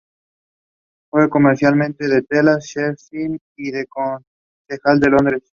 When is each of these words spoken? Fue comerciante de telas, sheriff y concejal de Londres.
Fue 1.11 1.29
comerciante 1.29 2.07
de 2.07 2.23
telas, 2.23 2.65
sheriff 2.65 3.03
y 3.55 3.85
concejal 3.85 4.99
de 4.99 5.09
Londres. 5.11 5.43